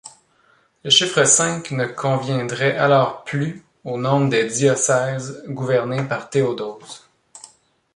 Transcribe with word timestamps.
Le 0.83 0.89
chiffre 0.89 1.25
cinq 1.25 1.69
ne 1.69 1.85
conviendrait 1.85 2.75
alors 2.75 3.23
plus 3.23 3.63
au 3.83 3.99
nombre 3.99 4.29
des 4.31 4.47
diocèses 4.49 5.43
gouvernés 5.47 6.05
par 6.07 6.27
Théodose. 6.27 7.07